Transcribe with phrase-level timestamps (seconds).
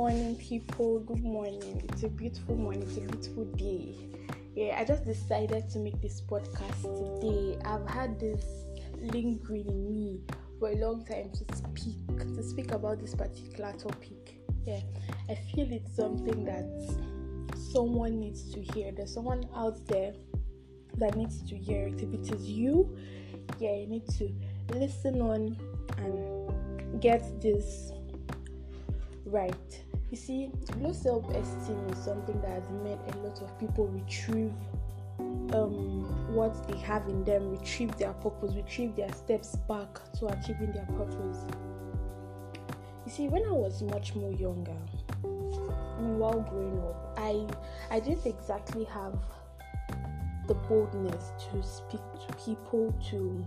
[0.00, 1.00] morning, people.
[1.00, 1.86] Good morning.
[1.90, 2.84] It's a beautiful morning.
[2.84, 3.94] It's a beautiful day.
[4.56, 7.58] Yeah, I just decided to make this podcast today.
[7.66, 8.42] I've had this
[8.98, 10.22] lingering in me
[10.58, 14.40] for a long time to speak to speak about this particular topic.
[14.66, 14.80] Yeah,
[15.28, 16.64] I feel it's something that
[17.70, 18.92] someone needs to hear.
[18.92, 20.14] There's someone out there
[20.96, 22.00] that needs to hear it.
[22.00, 22.96] If it is you,
[23.58, 24.32] yeah, you need to
[24.72, 25.58] listen on
[25.98, 27.92] and get this
[29.26, 29.82] right.
[30.10, 30.50] You see,
[30.80, 34.52] low self esteem is something that has made a lot of people retrieve
[35.52, 39.88] um, what they have in them, retrieve their purpose, retrieve their steps back
[40.18, 41.44] to achieving their purpose.
[43.06, 44.76] You see, when I was much more younger,
[46.18, 47.46] while growing up, I
[47.94, 49.16] I didn't exactly have
[50.48, 53.46] the boldness to speak to people, to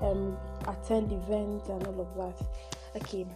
[0.00, 0.36] um,
[0.66, 2.46] attend events and all of that.
[2.96, 3.26] Okay,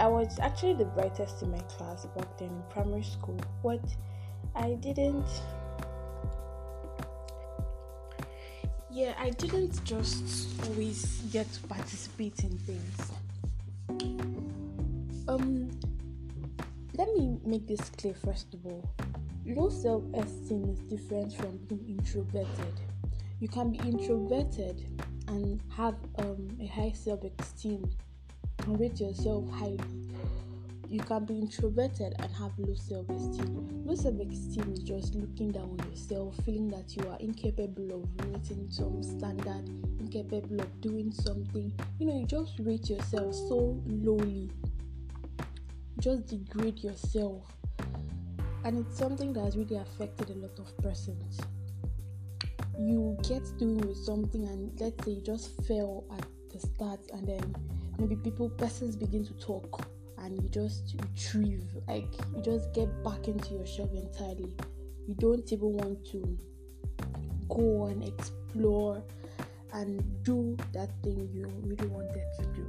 [0.00, 3.84] I was actually the brightest in my class back then in primary school, but
[4.54, 5.28] I didn't.
[8.90, 13.12] Yeah, I didn't just always get to participate in things.
[15.28, 15.70] Um,
[16.96, 18.88] let me make this clear first of all.
[19.44, 22.80] Low self esteem is different from being introverted.
[23.38, 24.82] You can be introverted
[25.28, 27.90] and have um, a high self esteem
[28.70, 29.78] and rate yourself highly.
[30.88, 33.84] You can be introverted and have low self esteem.
[33.84, 38.26] Low self esteem is just looking down on yourself, feeling that you are incapable of
[38.26, 41.72] meeting some standard, incapable of doing something.
[41.98, 44.50] You know, you just rate yourself so lowly,
[45.98, 47.42] just degrade yourself,
[48.64, 51.40] and it's something that has really affected a lot of persons.
[52.78, 57.26] You get doing with something, and let's say you just fail at the start, and
[57.26, 57.54] then
[58.00, 59.86] maybe people persons begin to talk
[60.18, 64.56] and you just retrieve like you just get back into your shell entirely.
[65.06, 66.38] You don't even want to
[67.48, 69.02] go and explore
[69.74, 72.66] and do that thing you really wanted to do.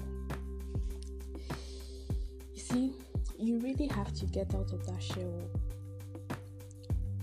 [2.53, 2.94] You see
[3.39, 5.50] you really have to get out of that shell.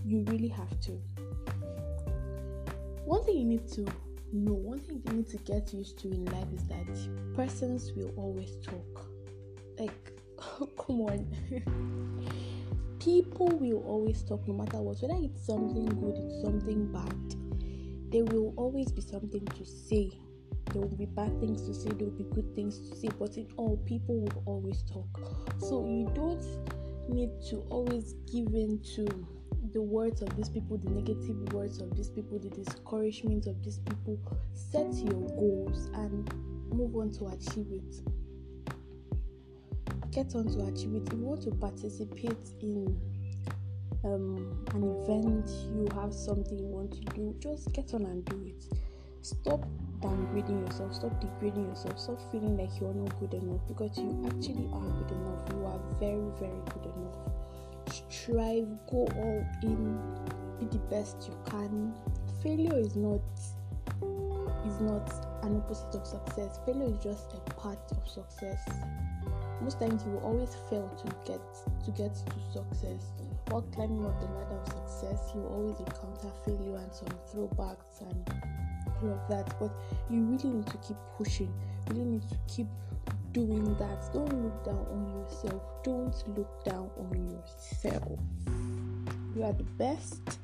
[0.04, 0.92] You really have to.
[3.04, 3.86] One thing you need to
[4.32, 8.12] no, one thing you need to get used to in life is that persons will
[8.16, 9.06] always talk.
[9.78, 10.12] Like,
[10.76, 11.26] come on.
[13.00, 18.12] People will always talk no matter what, whether it's something good, it's something bad.
[18.12, 20.10] There will always be something to say.
[20.72, 23.36] There will be bad things to say, there will be good things to say, but
[23.38, 25.08] in all, people will always talk.
[25.58, 26.44] So you don't
[27.08, 29.08] need to always give in to
[29.72, 33.78] the words of these people, the negative words of these people, the discouragement of these
[33.78, 34.18] people.
[34.52, 36.32] Set your goals and
[36.72, 38.00] move on to achieve it.
[40.10, 41.06] Get on to achieve it.
[41.06, 42.98] If you want to participate in
[44.04, 48.42] um, an event, you have something you want to do, just get on and do
[48.44, 48.64] it.
[49.22, 49.66] Stop
[50.00, 54.68] downgrading yourself, stop degrading yourself, stop feeling like you're not good enough because you actually
[54.72, 55.40] are good enough.
[55.50, 57.28] You are very, very good enough
[57.88, 59.98] strive, go all in,
[60.58, 61.94] be the best you can.
[62.42, 63.20] Failure is not
[64.66, 65.10] is not
[65.44, 66.58] an opposite of success.
[66.66, 68.68] Failure is just a part of success.
[69.60, 71.40] Most times you will always fail to get
[71.84, 73.12] to get to success.
[73.48, 78.30] While climbing up the ladder of success, you always encounter failure and some throwbacks and
[79.02, 79.58] of that.
[79.58, 79.70] But
[80.10, 81.52] you really need to keep pushing.
[81.88, 82.66] You really need to keep
[83.32, 84.12] doing that.
[84.12, 85.62] Don't look down on yourself.
[85.84, 88.18] Don't look down on yourself.
[89.34, 90.38] You are the best.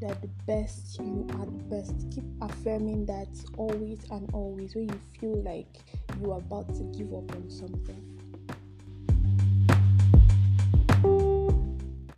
[0.00, 0.98] You are the best.
[1.00, 2.06] You are the best.
[2.14, 5.78] Keep affirming that always and always when you feel like
[6.20, 8.19] you are about to give up on something.